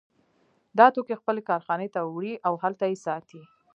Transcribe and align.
دا 0.77 0.85
توکي 0.93 1.15
خپلې 1.21 1.41
کارخانې 1.49 1.87
ته 1.95 1.99
وړي 2.13 2.33
او 2.47 2.53
هلته 2.63 2.83
یې 2.91 2.97
ساتي 3.05 3.41